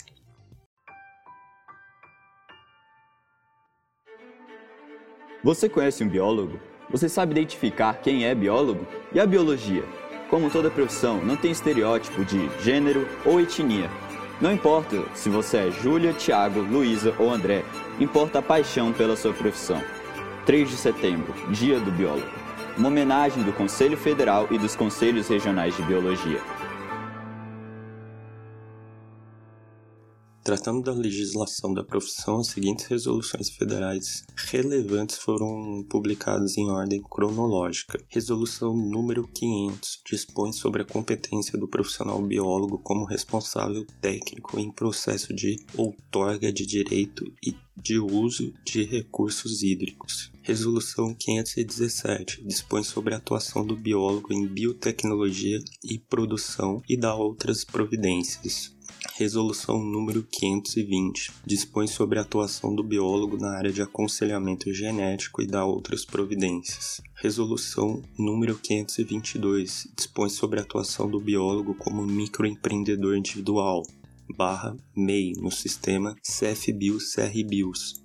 Você 5.43 5.67
conhece 5.67 6.01
um 6.01 6.07
biólogo? 6.07 6.70
Você 6.91 7.07
sabe 7.07 7.31
identificar 7.31 7.93
quem 8.01 8.25
é 8.25 8.35
biólogo? 8.35 8.85
E 9.13 9.19
a 9.19 9.25
biologia? 9.25 9.85
Como 10.29 10.49
toda 10.49 10.69
profissão, 10.69 11.23
não 11.23 11.37
tem 11.37 11.49
estereótipo 11.49 12.25
de 12.25 12.49
gênero 12.61 13.07
ou 13.25 13.39
etnia. 13.39 13.89
Não 14.41 14.51
importa 14.51 15.01
se 15.13 15.29
você 15.29 15.57
é 15.57 15.71
Júlia, 15.71 16.11
Tiago, 16.11 16.59
Luísa 16.59 17.15
ou 17.17 17.31
André, 17.31 17.63
importa 17.97 18.39
a 18.39 18.41
paixão 18.41 18.91
pela 18.91 19.15
sua 19.15 19.31
profissão. 19.31 19.81
3 20.45 20.69
de 20.69 20.75
setembro, 20.75 21.33
Dia 21.49 21.79
do 21.79 21.91
Biólogo. 21.91 22.27
Uma 22.77 22.89
homenagem 22.89 23.41
do 23.43 23.53
Conselho 23.53 23.95
Federal 23.95 24.47
e 24.51 24.57
dos 24.57 24.75
Conselhos 24.75 25.29
Regionais 25.29 25.75
de 25.77 25.83
Biologia. 25.83 26.41
Tratando 30.43 30.81
da 30.81 30.91
legislação 30.91 31.71
da 31.71 31.83
profissão, 31.83 32.39
as 32.39 32.47
seguintes 32.47 32.85
resoluções 32.85 33.51
federais 33.51 34.25
relevantes 34.35 35.17
foram 35.17 35.85
publicadas 35.87 36.57
em 36.57 36.67
ordem 36.67 36.99
cronológica. 36.99 38.03
Resolução 38.09 38.75
número 38.75 39.27
500 39.27 40.01
dispõe 40.03 40.51
sobre 40.51 40.81
a 40.81 40.85
competência 40.85 41.59
do 41.59 41.67
profissional 41.67 42.19
biólogo 42.23 42.79
como 42.79 43.05
responsável 43.05 43.85
técnico 44.01 44.59
em 44.59 44.71
processo 44.71 45.31
de 45.31 45.63
outorga 45.77 46.51
de 46.51 46.65
direito 46.65 47.23
e 47.45 47.55
de 47.77 47.99
uso 47.99 48.51
de 48.65 48.83
recursos 48.83 49.61
hídricos. 49.61 50.31
Resolução 50.41 51.13
517 51.13 52.43
dispõe 52.43 52.83
sobre 52.83 53.13
a 53.13 53.17
atuação 53.17 53.65
do 53.65 53.75
biólogo 53.75 54.33
em 54.33 54.47
biotecnologia 54.47 55.59
e 55.83 55.99
produção 55.99 56.81
e 56.89 56.97
dá 56.97 57.13
outras 57.13 57.63
providências. 57.63 58.75
Resolução 59.15 59.83
número 59.83 60.23
520 60.23 61.31
dispõe 61.45 61.87
sobre 61.87 62.19
a 62.19 62.21
atuação 62.21 62.75
do 62.75 62.83
biólogo 62.83 63.35
na 63.35 63.57
área 63.57 63.71
de 63.71 63.81
aconselhamento 63.81 64.71
genético 64.71 65.41
e 65.41 65.47
dá 65.47 65.65
outras 65.65 66.05
providências. 66.05 67.01
Resolução 67.15 68.03
número 68.17 68.55
522 68.57 69.87
dispõe 69.97 70.29
sobre 70.29 70.59
a 70.59 70.63
atuação 70.63 71.09
do 71.09 71.19
biólogo 71.19 71.73
como 71.73 72.05
microempreendedor 72.05 73.17
individual, 73.17 73.81
barra 74.37 74.77
MEI, 74.95 75.33
no 75.33 75.51
sistema 75.51 76.15
CFBIOS-CRBIOS. 76.23 78.01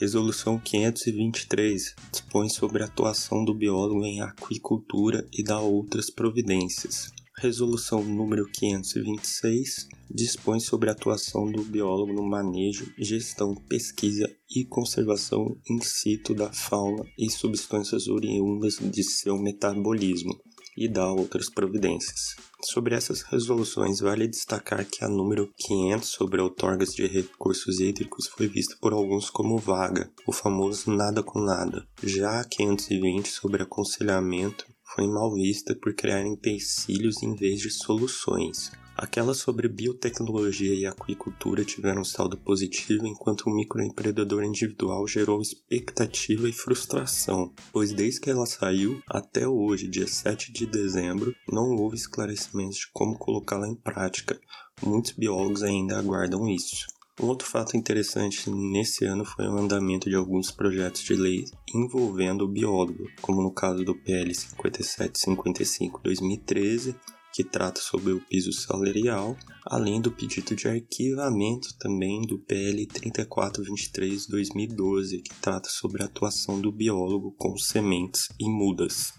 Resolução 0.00 0.58
523 0.58 1.94
dispõe 2.10 2.48
sobre 2.48 2.82
a 2.82 2.86
atuação 2.86 3.44
do 3.44 3.54
biólogo 3.54 4.04
em 4.04 4.20
aquicultura 4.20 5.28
e 5.32 5.44
dá 5.44 5.60
outras 5.60 6.10
providências. 6.10 7.12
Resolução 7.40 8.04
número 8.04 8.44
526 8.52 9.88
dispõe 10.10 10.60
sobre 10.60 10.90
a 10.90 10.92
atuação 10.92 11.50
do 11.50 11.62
biólogo 11.62 12.12
no 12.12 12.22
manejo, 12.22 12.92
gestão, 12.98 13.54
pesquisa 13.54 14.30
e 14.54 14.62
conservação 14.66 15.56
in 15.70 15.80
situ 15.80 16.34
da 16.34 16.52
fauna 16.52 17.02
e 17.18 17.30
substâncias 17.30 18.08
oriundas 18.08 18.76
de 18.78 19.02
seu 19.02 19.38
metabolismo 19.38 20.38
e 20.76 20.86
dá 20.86 21.10
outras 21.10 21.48
providências. 21.48 22.36
Sobre 22.62 22.94
essas 22.94 23.22
resoluções, 23.22 24.00
vale 24.00 24.28
destacar 24.28 24.84
que 24.84 25.02
a 25.02 25.08
número 25.08 25.50
500 25.56 26.08
sobre 26.10 26.42
outorgas 26.42 26.90
de 26.90 27.06
recursos 27.06 27.80
hídricos 27.80 28.26
foi 28.26 28.48
vista 28.48 28.76
por 28.82 28.92
alguns 28.92 29.30
como 29.30 29.56
vaga, 29.56 30.12
o 30.26 30.32
famoso 30.32 30.90
nada 30.90 31.22
com 31.22 31.40
nada. 31.40 31.86
Já 32.02 32.40
a 32.40 32.44
520 32.44 33.28
sobre 33.28 33.62
aconselhamento 33.62 34.66
foi 35.00 35.08
mal 35.08 35.32
vista 35.32 35.74
por 35.74 35.94
criar 35.94 36.26
empecilhos 36.26 37.22
em 37.22 37.34
vez 37.34 37.58
de 37.60 37.70
soluções. 37.70 38.70
Aquelas 38.94 39.38
sobre 39.38 39.66
biotecnologia 39.66 40.74
e 40.74 40.84
aquicultura 40.84 41.64
tiveram 41.64 42.04
saldo 42.04 42.36
positivo, 42.36 43.06
enquanto 43.06 43.46
o 43.46 43.54
microempreendedor 43.54 44.44
individual 44.44 45.08
gerou 45.08 45.40
expectativa 45.40 46.46
e 46.46 46.52
frustração, 46.52 47.50
pois 47.72 47.94
desde 47.94 48.20
que 48.20 48.28
ela 48.28 48.44
saiu 48.44 49.00
até 49.08 49.48
hoje, 49.48 49.88
dia 49.88 50.06
7 50.06 50.52
de 50.52 50.66
dezembro, 50.66 51.34
não 51.50 51.76
houve 51.76 51.96
esclarecimentos 51.96 52.76
de 52.76 52.90
como 52.92 53.16
colocá-la 53.16 53.68
em 53.68 53.74
prática. 53.74 54.38
Muitos 54.82 55.12
biólogos 55.12 55.62
ainda 55.62 55.98
aguardam 55.98 56.46
isso. 56.46 56.84
Outro 57.22 57.46
fato 57.46 57.76
interessante 57.76 58.48
nesse 58.48 59.04
ano 59.04 59.26
foi 59.26 59.46
o 59.46 59.58
andamento 59.58 60.08
de 60.08 60.16
alguns 60.16 60.50
projetos 60.50 61.02
de 61.02 61.14
lei 61.14 61.44
envolvendo 61.74 62.46
o 62.46 62.48
biólogo, 62.48 63.04
como 63.20 63.42
no 63.42 63.52
caso 63.52 63.84
do 63.84 63.94
PL 63.94 64.32
5755-2013, 64.32 66.96
que 67.30 67.44
trata 67.44 67.78
sobre 67.80 68.12
o 68.12 68.20
piso 68.20 68.50
salarial, 68.52 69.36
além 69.66 70.00
do 70.00 70.10
pedido 70.10 70.56
de 70.56 70.66
arquivamento 70.66 71.76
também 71.78 72.22
do 72.22 72.38
PL 72.38 72.86
3423-2012, 72.86 75.22
que 75.22 75.34
trata 75.42 75.68
sobre 75.68 76.02
a 76.02 76.06
atuação 76.06 76.58
do 76.58 76.72
biólogo 76.72 77.34
com 77.38 77.54
sementes 77.58 78.30
e 78.40 78.48
mudas. 78.48 79.12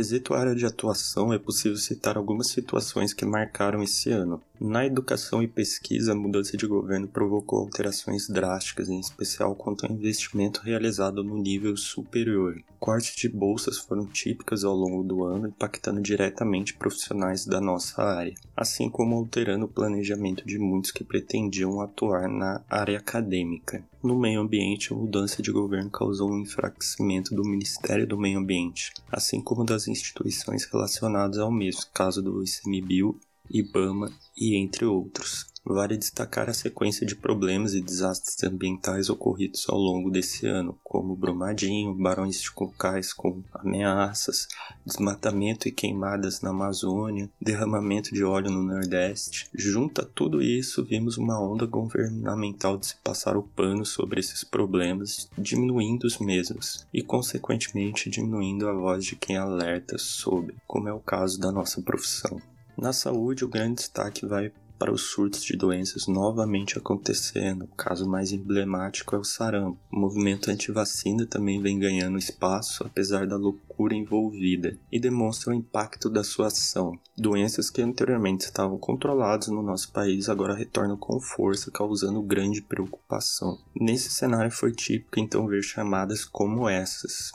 Quesito 0.00 0.32
área 0.32 0.54
de 0.54 0.64
atuação, 0.64 1.30
é 1.30 1.38
possível 1.38 1.76
citar 1.76 2.16
algumas 2.16 2.48
situações 2.48 3.12
que 3.12 3.26
marcaram 3.26 3.82
esse 3.82 4.10
ano. 4.10 4.42
Na 4.62 4.84
educação 4.84 5.42
e 5.42 5.48
pesquisa, 5.48 6.12
a 6.12 6.14
mudança 6.14 6.54
de 6.54 6.66
governo 6.66 7.08
provocou 7.08 7.60
alterações 7.60 8.28
drásticas, 8.28 8.90
em 8.90 9.00
especial 9.00 9.54
quanto 9.54 9.86
ao 9.86 9.92
investimento 9.92 10.60
realizado 10.60 11.24
no 11.24 11.38
nível 11.38 11.74
superior. 11.78 12.62
Cortes 12.78 13.16
de 13.16 13.26
bolsas 13.26 13.78
foram 13.78 14.04
típicas 14.04 14.62
ao 14.62 14.74
longo 14.74 15.02
do 15.02 15.24
ano, 15.24 15.48
impactando 15.48 16.02
diretamente 16.02 16.74
profissionais 16.74 17.46
da 17.46 17.58
nossa 17.58 18.02
área, 18.02 18.34
assim 18.54 18.90
como 18.90 19.16
alterando 19.16 19.64
o 19.64 19.68
planejamento 19.68 20.46
de 20.46 20.58
muitos 20.58 20.90
que 20.90 21.04
pretendiam 21.04 21.80
atuar 21.80 22.28
na 22.28 22.62
área 22.68 22.98
acadêmica. 22.98 23.82
No 24.02 24.18
meio 24.18 24.42
ambiente, 24.42 24.92
a 24.92 24.96
mudança 24.96 25.40
de 25.40 25.50
governo 25.50 25.88
causou 25.88 26.30
um 26.30 26.40
enfraquecimento 26.40 27.34
do 27.34 27.48
Ministério 27.48 28.06
do 28.06 28.18
Meio 28.18 28.38
Ambiente, 28.38 28.92
assim 29.10 29.40
como 29.40 29.64
das 29.64 29.88
instituições 29.88 30.64
relacionadas 30.64 31.38
ao 31.38 31.50
mesmo, 31.50 31.86
caso 31.94 32.22
do 32.22 32.44
ICMBio 32.44 33.18
IBAMA 33.50 34.12
e 34.36 34.56
entre 34.56 34.84
outros. 34.84 35.50
Vale 35.62 35.98
destacar 35.98 36.48
a 36.48 36.54
sequência 36.54 37.06
de 37.06 37.14
problemas 37.14 37.74
e 37.74 37.82
desastres 37.82 38.42
ambientais 38.42 39.10
ocorridos 39.10 39.66
ao 39.68 39.78
longo 39.78 40.10
desse 40.10 40.46
ano, 40.46 40.78
como 40.82 41.14
Brumadinho, 41.14 41.94
barões 41.94 42.40
de 42.40 42.50
cocais 42.50 43.12
com 43.12 43.42
ameaças, 43.52 44.48
desmatamento 44.86 45.68
e 45.68 45.72
queimadas 45.72 46.40
na 46.40 46.48
Amazônia, 46.48 47.30
derramamento 47.38 48.14
de 48.14 48.24
óleo 48.24 48.50
no 48.50 48.62
Nordeste. 48.62 49.50
Junto 49.54 50.00
a 50.00 50.04
tudo 50.04 50.40
isso, 50.40 50.82
vimos 50.82 51.18
uma 51.18 51.38
onda 51.38 51.66
governamental 51.66 52.78
de 52.78 52.86
se 52.86 52.96
passar 52.96 53.36
o 53.36 53.42
pano 53.42 53.84
sobre 53.84 54.18
esses 54.18 54.42
problemas, 54.42 55.28
diminuindo 55.36 56.04
os 56.04 56.18
mesmos 56.18 56.86
e, 56.92 57.02
consequentemente, 57.02 58.08
diminuindo 58.08 58.66
a 58.66 58.72
voz 58.72 59.04
de 59.04 59.14
quem 59.14 59.36
alerta 59.36 59.98
sobre, 59.98 60.54
como 60.66 60.88
é 60.88 60.92
o 60.92 61.00
caso 61.00 61.38
da 61.38 61.52
nossa 61.52 61.82
profissão. 61.82 62.40
Na 62.80 62.94
saúde, 62.94 63.44
o 63.44 63.48
grande 63.48 63.74
destaque 63.74 64.24
vai 64.24 64.50
para 64.78 64.90
os 64.90 65.10
surtos 65.10 65.42
de 65.44 65.54
doenças 65.54 66.06
novamente 66.06 66.78
acontecendo. 66.78 67.64
O 67.64 67.76
caso 67.76 68.08
mais 68.08 68.32
emblemático 68.32 69.14
é 69.14 69.18
o 69.18 69.22
sarampo. 69.24 69.78
O 69.92 70.00
movimento 70.00 70.50
anti-vacina 70.50 71.26
também 71.26 71.60
vem 71.60 71.78
ganhando 71.78 72.16
espaço, 72.16 72.82
apesar 72.82 73.26
da 73.26 73.36
loucura 73.36 73.94
envolvida, 73.94 74.78
e 74.90 74.98
demonstra 74.98 75.50
o 75.50 75.54
impacto 75.54 76.08
da 76.08 76.24
sua 76.24 76.46
ação. 76.46 76.98
Doenças 77.14 77.68
que 77.68 77.82
anteriormente 77.82 78.46
estavam 78.46 78.78
controladas 78.78 79.48
no 79.48 79.62
nosso 79.62 79.92
país 79.92 80.30
agora 80.30 80.54
retornam 80.54 80.96
com 80.96 81.20
força, 81.20 81.70
causando 81.70 82.22
grande 82.22 82.62
preocupação. 82.62 83.58
Nesse 83.78 84.08
cenário 84.10 84.50
foi 84.50 84.72
típico 84.72 85.20
então 85.20 85.46
ver 85.46 85.62
chamadas 85.62 86.24
como 86.24 86.66
essas, 86.66 87.30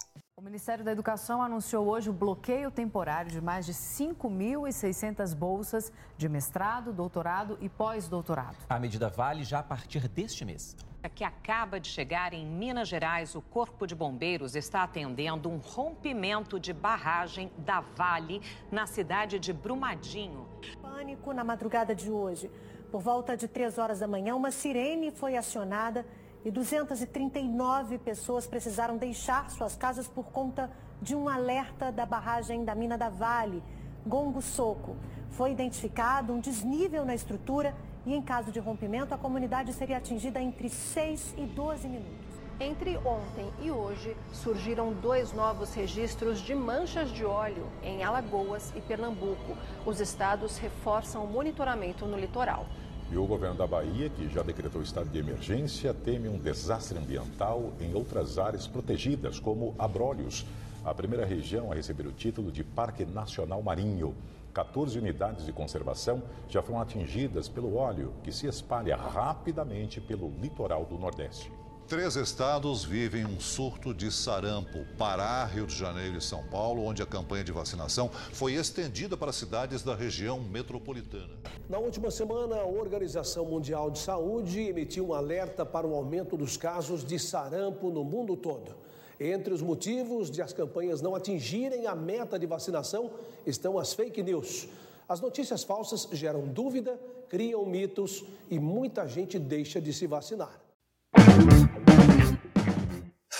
Ministério 0.56 0.86
da 0.86 0.94
Educação 0.94 1.42
anunciou 1.42 1.86
hoje 1.86 2.10
o 2.10 2.14
bloqueio 2.14 2.72
temporário 2.72 3.30
de 3.30 3.42
mais 3.42 3.66
de 3.66 3.74
5.600 3.74 5.36
bolsas 5.36 5.92
de 6.18 6.30
mestrado, 6.30 6.94
doutorado 6.94 7.58
e 7.60 7.68
pós-doutorado. 7.68 8.56
A 8.70 8.80
medida 8.80 9.10
vale 9.10 9.44
já 9.44 9.60
a 9.60 9.64
partir 9.64 10.08
deste 10.08 10.46
mês. 10.46 10.78
Que 11.14 11.26
acaba 11.26 11.78
de 11.78 11.90
chegar 11.90 12.32
em 12.32 12.46
Minas 12.46 12.88
Gerais, 12.88 13.36
o 13.36 13.42
Corpo 13.42 13.86
de 13.86 13.94
Bombeiros 13.94 14.56
está 14.56 14.84
atendendo 14.84 15.50
um 15.50 15.58
rompimento 15.58 16.58
de 16.58 16.72
barragem 16.72 17.52
da 17.58 17.82
Vale 17.82 18.42
na 18.72 18.88
cidade 18.88 19.38
de 19.38 19.52
Brumadinho. 19.52 20.48
Pânico 20.82 21.34
na 21.34 21.44
madrugada 21.44 21.94
de 21.94 22.10
hoje. 22.10 22.50
Por 22.90 23.02
volta 23.02 23.36
de 23.36 23.50
3 23.50 23.78
horas 23.78 24.00
da 24.00 24.08
manhã, 24.08 24.34
uma 24.34 24.52
sirene 24.52 25.12
foi 25.12 25.36
acionada 25.36 26.06
e 26.46 26.52
239 26.52 27.98
pessoas 27.98 28.46
precisaram 28.46 28.98
deixar 28.98 29.50
suas 29.50 29.76
casas 29.76 30.08
por 30.08 30.26
conta 30.26 30.70
de 31.02 31.16
um 31.16 31.28
alerta 31.28 31.92
da 31.92 32.06
barragem 32.06 32.64
da 32.64 32.76
mina 32.76 32.96
da 32.96 33.10
Vale, 33.10 33.64
Gongo 34.06 34.44
Soco. 34.44 34.96
Foi 35.32 35.52
identificado 35.52 36.32
um 36.32 36.40
desnível 36.40 37.04
na 37.04 37.16
estrutura 37.16 37.76
e, 38.06 38.14
em 38.14 38.22
caso 38.22 38.52
de 38.52 38.60
rompimento, 38.60 39.12
a 39.12 39.18
comunidade 39.18 39.74
seria 39.74 39.98
atingida 39.98 40.40
entre 40.40 40.70
6 40.70 41.34
e 41.36 41.46
12 41.48 41.88
minutos. 41.88 42.36
Entre 42.60 42.96
ontem 42.98 43.52
e 43.62 43.72
hoje, 43.72 44.16
surgiram 44.32 44.94
dois 44.94 45.34
novos 45.34 45.74
registros 45.74 46.40
de 46.40 46.54
manchas 46.54 47.10
de 47.10 47.26
óleo 47.26 47.68
em 47.84 48.04
Alagoas 48.04 48.72
e 48.76 48.82
Pernambuco. 48.82 49.58
Os 49.86 50.00
estados 50.00 50.58
reforçam 50.58 51.26
o 51.26 51.28
monitoramento 51.28 52.06
no 52.06 52.18
litoral. 52.18 52.66
E 53.12 53.18
o 53.18 53.26
governo 53.26 53.56
da 53.56 53.68
Bahia, 53.68 54.10
que 54.10 54.28
já 54.30 54.42
decretou 54.42 54.82
estado 54.82 55.10
de 55.10 55.20
emergência, 55.20 55.94
teme 55.94 56.28
um 56.28 56.40
desastre 56.40 56.98
ambiental 56.98 57.72
em 57.80 57.94
outras 57.94 58.40
áreas 58.40 58.66
protegidas, 58.66 59.40
como 59.40 59.76
Abrolhos, 59.78 60.44
a 60.84 60.94
primeira 60.94 61.26
região 61.26 61.72
a 61.72 61.76
receber 61.76 62.08
o 62.08 62.12
título 62.12 62.52
de 62.52 62.64
Parque 62.64 63.06
Nacional 63.06 63.62
Marinho. 63.62 64.16
14 64.54 64.98
unidades 64.98 65.46
de 65.46 65.52
conservação 65.52 66.24
já 66.50 66.64
foram 66.64 66.82
atingidas 66.82 67.48
pelo 67.48 67.76
óleo, 67.76 68.14
que 68.24 68.32
se 68.32 68.48
espalha 68.48 68.96
rapidamente 68.96 70.02
pelo 70.02 70.32
litoral 70.42 70.86
do 70.86 70.98
Nordeste. 70.98 71.52
Três 71.88 72.16
estados 72.16 72.84
vivem 72.84 73.26
um 73.26 73.40
surto 73.40 73.94
de 73.94 74.12
sarampo: 74.12 74.84
Pará, 74.98 75.46
Rio 75.46 75.68
de 75.68 75.76
Janeiro 75.76 76.18
e 76.18 76.22
São 76.22 76.44
Paulo, 76.48 76.84
onde 76.84 77.04
a 77.04 77.06
campanha 77.06 77.44
de 77.44 77.52
vacinação 77.52 78.10
foi 78.10 78.54
estendida 78.54 79.16
para 79.16 79.32
cidades 79.32 79.84
da 79.84 79.94
região 79.94 80.40
metropolitana. 80.40 81.36
Na 81.70 81.78
última 81.78 82.10
semana, 82.10 82.56
a 82.56 82.66
Organização 82.66 83.46
Mundial 83.46 83.92
de 83.92 84.00
Saúde 84.00 84.62
emitiu 84.62 85.10
um 85.10 85.14
alerta 85.14 85.64
para 85.64 85.86
o 85.86 85.94
aumento 85.94 86.36
dos 86.36 86.58
casos 86.58 87.06
de 87.06 87.20
sarampo 87.20 87.92
no 87.92 88.04
mundo 88.04 88.36
todo. 88.36 88.76
Entre 89.20 89.54
os 89.54 89.62
motivos 89.62 90.32
de 90.32 90.42
as 90.42 90.54
campanhas 90.54 91.04
não 91.04 91.14
atingirem 91.14 91.86
a 91.86 91.94
meta 91.94 92.40
de 92.40 92.48
vacinação 92.48 93.12
estão 93.46 93.78
as 93.78 93.94
fake 93.94 94.24
news. 94.24 94.68
As 95.08 95.22
notícias 95.22 95.64
falsas 95.64 96.08
geram 96.12 96.48
dúvida, 96.48 97.00
criam 97.30 97.64
mitos 97.64 98.26
e 98.50 98.58
muita 98.58 99.08
gente 99.08 99.38
deixa 99.38 99.80
de 99.80 99.94
se 99.94 100.08
vacinar. 100.08 100.65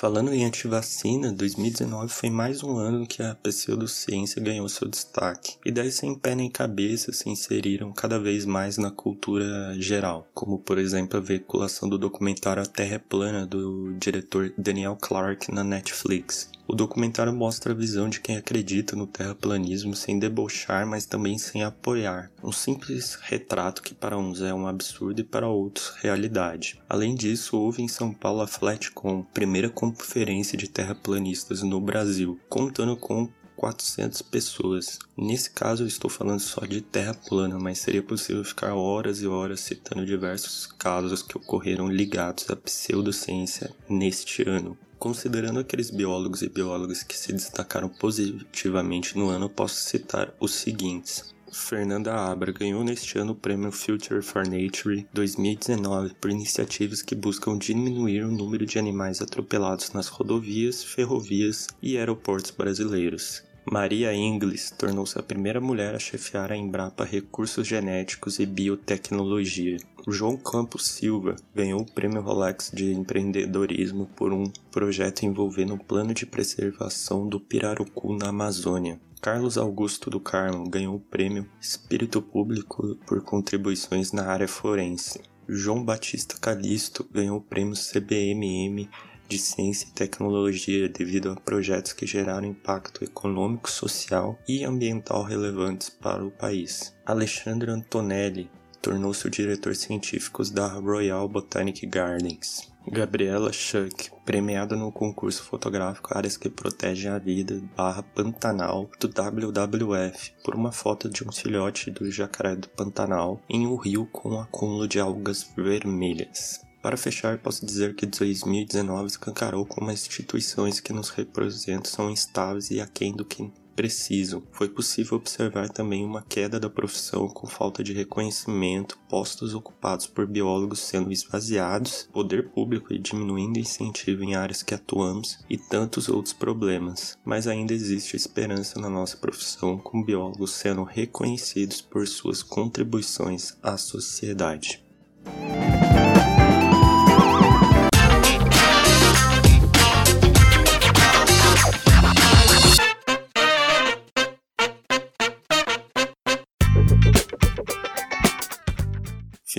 Falando 0.06 0.32
em 0.32 0.46
antivacina, 0.46 1.34
2019 1.34 2.14
foi 2.14 2.30
mais 2.30 2.62
um 2.62 2.78
ano 2.78 3.08
que 3.08 3.24
a 3.24 3.34
pseudociência 3.34 4.40
ganhou 4.40 4.70
seu 4.70 4.88
destaque. 4.88 5.58
Ideias 5.66 5.96
sem 5.96 6.14
pé 6.14 6.36
nem 6.36 6.48
cabeça 6.48 7.12
se 7.12 7.28
inseriram 7.28 7.92
cada 7.92 8.20
vez 8.20 8.46
mais 8.46 8.78
na 8.78 8.92
cultura 8.92 9.74
geral, 9.80 10.28
como 10.32 10.60
por 10.60 10.78
exemplo 10.78 11.18
a 11.18 11.24
veiculação 11.24 11.90
do 11.90 11.98
documentário 11.98 12.62
A 12.62 12.68
Terra 12.68 12.98
é 12.98 13.00
Plana 13.00 13.48
do 13.48 13.96
diretor 13.96 14.54
Daniel 14.56 14.96
Clark 14.96 15.52
na 15.52 15.64
Netflix. 15.64 16.52
O 16.68 16.74
documentário 16.74 17.32
mostra 17.32 17.74
a 17.74 17.76
visão 17.76 18.10
de 18.10 18.20
quem 18.20 18.38
acredita 18.38 18.96
no 18.96 19.06
terraplanismo 19.06 19.96
sem 19.96 20.18
debochar, 20.18 20.86
mas 20.88 21.06
também 21.06 21.38
sem 21.38 21.64
apoiar. 21.64 22.32
Um 22.44 22.52
simples 22.52 23.20
retrato 23.22 23.84
que 23.84 23.94
para 23.94 24.18
uns 24.18 24.42
é 24.42 24.52
um 24.52 24.68
absurdo 24.68 25.22
e 25.22 25.24
para 25.24 25.48
outros 25.48 25.94
realidade. 26.02 26.82
Além 26.90 27.14
disso, 27.14 27.56
houve 27.56 27.84
em 27.84 27.88
São 27.88 28.12
Paulo 28.12 28.42
a 28.42 28.48
Flatcom, 28.48 29.22
primeira 29.32 29.70
conferência 29.96 30.58
de 30.58 30.68
terraplanistas 30.68 31.64
no 31.64 31.80
Brasil, 31.80 32.40
contando 32.50 32.96
com 32.98 33.30
400 33.56 34.22
pessoas. 34.22 35.00
Nesse 35.18 35.50
caso, 35.50 35.84
eu 35.84 35.88
estou 35.88 36.10
falando 36.10 36.40
só 36.40 36.66
de 36.66 36.82
terra 36.82 37.14
plana, 37.14 37.58
mas 37.58 37.80
seria 37.80 38.04
possível 38.04 38.44
ficar 38.44 38.76
horas 38.76 39.22
e 39.22 39.28
horas 39.28 39.62
citando 39.62 40.06
diversos 40.06 40.68
casos 40.68 41.24
que 41.24 41.38
ocorreram 41.38 41.88
ligados 41.88 42.50
à 42.50 42.56
pseudociência 42.56 43.74
neste 43.90 44.48
ano. 44.48 44.78
Considerando 45.00 45.60
aqueles 45.60 45.90
biólogos 45.90 46.42
e 46.42 46.50
biólogas 46.50 47.04
que 47.04 47.18
se 47.18 47.32
destacaram 47.32 47.90
positivamente 47.90 49.18
no 49.18 49.30
ano, 49.30 49.50
posso 49.50 49.76
citar 49.76 50.34
os 50.40 50.54
seguintes. 50.54 51.35
Fernanda 51.52 52.14
Abra 52.14 52.52
ganhou 52.52 52.84
neste 52.84 53.18
ano 53.18 53.34
o 53.34 53.36
prêmio 53.36 53.72
Future 53.72 54.22
for 54.22 54.48
Nature 54.48 55.08
2019 55.14 56.16
por 56.16 56.32
iniciativas 56.32 57.02
que 57.02 57.16
buscam 57.16 57.58
diminuir 57.58 58.24
o 58.24 58.32
número 58.32 58.66
de 58.66 58.80
animais 58.80 59.22
atropelados 59.22 59.92
nas 59.92 60.08
rodovias, 60.08 60.84
ferrovias 60.84 61.68
e 61.82 61.98
aeroportos 61.98 62.52
brasileiros. 62.52 63.44
Maria 63.72 64.14
Inglis 64.14 64.70
tornou-se 64.70 65.18
a 65.18 65.24
primeira 65.24 65.60
mulher 65.60 65.96
a 65.96 66.00
chefiar 66.00 66.52
a 66.52 66.58
Embrapa 66.58 67.04
Recursos 67.04 67.68
Genéticos 67.68 68.38
e 68.38 68.46
Biotecnologia. 68.46 69.78
João 70.08 70.38
Campos 70.38 70.88
Silva 70.88 71.36
ganhou 71.54 71.82
o 71.82 71.92
Prêmio 71.92 72.22
Rolex 72.22 72.70
de 72.72 72.94
Empreendedorismo 72.94 74.06
por 74.16 74.32
um 74.32 74.52
projeto 74.70 75.24
envolvendo 75.24 75.74
o 75.74 75.84
plano 75.84 76.14
de 76.14 76.28
preservação 76.28 77.28
do 77.28 77.40
pirarucu 77.40 78.16
na 78.16 78.30
Amazônia. 78.30 79.00
Carlos 79.26 79.58
Augusto 79.58 80.12
do 80.12 80.20
Carmo 80.20 80.70
ganhou 80.70 80.98
o 80.98 81.00
Prêmio 81.00 81.50
Espírito 81.60 82.22
Público 82.22 82.96
por 83.08 83.24
contribuições 83.24 84.12
na 84.12 84.28
área 84.28 84.48
forense. 84.48 85.20
João 85.50 85.84
Batista 85.84 86.38
Calisto 86.40 87.04
ganhou 87.12 87.40
o 87.40 87.42
Prêmio 87.42 87.74
CBMM 87.74 88.88
de 89.28 89.40
ciência 89.40 89.88
e 89.88 89.94
tecnologia 89.94 90.88
devido 90.88 91.32
a 91.32 91.36
projetos 91.36 91.92
que 91.92 92.06
geraram 92.06 92.46
impacto 92.46 93.04
econômico, 93.04 93.68
social 93.68 94.38
e 94.48 94.64
ambiental 94.64 95.24
relevantes 95.24 95.90
para 95.90 96.24
o 96.24 96.30
país. 96.30 96.96
Alexandre 97.04 97.72
Antonelli 97.72 98.48
tornou-se 98.86 99.26
o 99.26 99.32
diretor 99.32 99.76
científico 99.76 100.44
da 100.52 100.68
Royal 100.68 101.28
Botanic 101.28 101.88
Gardens. 101.88 102.72
Gabriela 102.88 103.52
Schuck, 103.52 104.12
premiada 104.24 104.76
no 104.76 104.92
concurso 104.92 105.42
fotográfico 105.42 106.16
Áreas 106.16 106.38
que 106.38 106.52
Protegem 106.52 107.10
a 107.10 107.18
Vida 107.18 107.60
barra 107.76 108.04
Pantanal 108.04 108.88
do 109.00 109.08
WWF 109.08 110.34
por 110.44 110.54
uma 110.54 110.72
foto 110.72 111.10
de 111.10 111.28
um 111.28 111.32
filhote 111.32 111.90
do 111.90 112.12
jacaré 112.12 112.56
do 112.56 112.70
Pantanal 112.70 113.42
em 113.50 113.66
um 113.66 113.76
rio 113.76 114.06
com 114.12 114.36
um 114.36 114.40
acúmulo 114.40 114.88
de 114.88 115.00
algas 115.00 115.52
vermelhas. 115.58 116.62
Para 116.80 116.96
fechar, 116.96 117.40
posso 117.40 117.66
dizer 117.66 117.96
que 117.96 118.06
2019 118.06 119.08
escancarou 119.08 119.66
como 119.66 119.90
as 119.90 120.06
instituições 120.06 120.80
que 120.80 120.94
nos 120.94 121.10
representam 121.10 121.92
são 121.92 122.12
instáveis 122.12 122.70
e 122.70 122.80
aquém 122.80 123.12
do 123.12 123.26
que 123.26 123.52
precisam. 123.76 124.42
Foi 124.52 124.70
possível 124.70 125.18
observar 125.18 125.70
também 125.70 126.06
uma 126.06 126.22
queda 126.22 126.60
da 126.60 126.70
profissão 126.70 127.28
com 127.28 127.48
falta 127.48 127.84
de 127.84 127.94
reconhecimento, 127.94 128.98
postos 129.10 129.54
ocupados 129.54 130.08
por 130.08 130.26
biólogos 130.26 130.80
sendo 130.80 131.12
esvaziados, 131.12 132.10
poder 132.14 132.50
público 132.50 132.94
e 132.94 133.00
diminuindo 133.00 133.60
incentivo 133.60 134.24
em 134.24 134.36
áreas 134.36 134.64
que 134.64 134.74
atuamos 134.74 135.40
e 135.50 135.58
tantos 135.58 136.08
outros 136.08 136.34
problemas. 136.34 137.18
Mas 137.26 137.48
ainda 137.48 137.74
existe 137.74 138.16
esperança 138.16 138.80
na 138.80 138.90
nossa 138.90 139.18
profissão, 139.18 139.78
com 139.78 140.04
biólogos 140.04 140.52
sendo 140.52 140.84
reconhecidos 140.84 141.82
por 141.82 142.08
suas 142.08 142.42
contribuições 142.42 143.58
à 143.62 143.78
sociedade. 143.78 144.84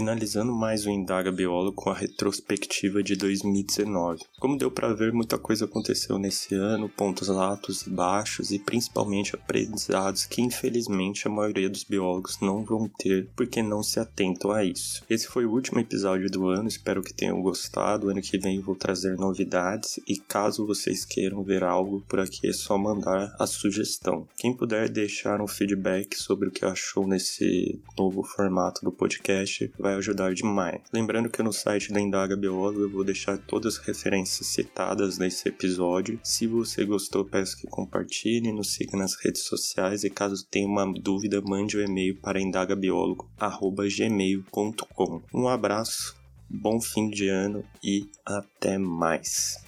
Finalizando 0.06 0.52
mais 0.52 0.86
o 0.86 0.90
Indaga 0.90 1.32
Biólogo 1.32 1.72
com 1.72 1.90
a 1.90 1.94
retrospectiva 1.94 3.02
de 3.02 3.16
2019. 3.16 4.22
Como 4.38 4.56
deu 4.56 4.70
para 4.70 4.94
ver, 4.94 5.12
muita 5.12 5.36
coisa 5.36 5.64
aconteceu 5.64 6.16
nesse 6.16 6.54
ano, 6.54 6.88
pontos 6.88 7.28
altos 7.28 7.84
e 7.84 7.90
baixos 7.90 8.52
e 8.52 8.58
principalmente 8.60 9.34
aprendizados 9.34 10.24
que 10.24 10.40
infelizmente 10.40 11.26
a 11.26 11.30
maioria 11.30 11.68
dos 11.68 11.82
biólogos 11.82 12.38
não 12.40 12.64
vão 12.64 12.88
ter 12.88 13.28
porque 13.34 13.60
não 13.64 13.82
se 13.82 13.98
atentam 13.98 14.52
a 14.52 14.62
isso. 14.62 15.02
Esse 15.10 15.26
foi 15.26 15.44
o 15.44 15.50
último 15.50 15.80
episódio 15.80 16.30
do 16.30 16.46
ano, 16.46 16.68
espero 16.68 17.02
que 17.02 17.12
tenham 17.12 17.42
gostado. 17.42 18.08
Ano 18.08 18.22
que 18.22 18.38
vem 18.38 18.60
vou 18.60 18.76
trazer 18.76 19.16
novidades 19.16 19.98
e 20.06 20.16
caso 20.16 20.64
vocês 20.64 21.04
queiram 21.04 21.42
ver 21.42 21.64
algo 21.64 22.04
por 22.08 22.20
aqui 22.20 22.46
é 22.46 22.52
só 22.52 22.78
mandar 22.78 23.34
a 23.40 23.46
sugestão. 23.46 24.28
Quem 24.36 24.54
puder 24.54 24.88
deixar 24.88 25.40
um 25.40 25.48
feedback 25.48 26.14
sobre 26.14 26.48
o 26.48 26.52
que 26.52 26.64
achou 26.64 27.08
nesse 27.08 27.80
novo 27.98 28.22
formato 28.22 28.84
do 28.84 28.92
podcast, 28.92 29.68
ajudar 29.96 30.34
demais. 30.34 30.82
Lembrando 30.92 31.30
que 31.30 31.42
no 31.42 31.52
site 31.52 31.92
da 31.92 32.00
Indaga 32.00 32.36
Biólogo 32.36 32.82
eu 32.82 32.90
vou 32.90 33.02
deixar 33.04 33.38
todas 33.38 33.78
as 33.78 33.84
referências 33.84 34.46
citadas 34.48 35.18
nesse 35.18 35.48
episódio. 35.48 36.20
Se 36.22 36.46
você 36.46 36.84
gostou, 36.84 37.24
peço 37.24 37.56
que 37.56 37.66
compartilhe, 37.66 38.52
nos 38.52 38.74
siga 38.74 38.96
nas 38.96 39.16
redes 39.16 39.42
sociais 39.42 40.04
e 40.04 40.10
caso 40.10 40.46
tenha 40.50 40.66
uma 40.66 40.86
dúvida, 40.92 41.40
mande 41.40 41.76
o 41.76 41.80
um 41.80 41.84
e-mail 41.84 42.16
para 42.20 42.40
indagabiólogo@gmail.com. 42.40 45.22
Um 45.34 45.48
abraço, 45.48 46.16
bom 46.48 46.80
fim 46.80 47.10
de 47.10 47.28
ano 47.28 47.64
e 47.82 48.08
até 48.24 48.78
mais. 48.78 49.66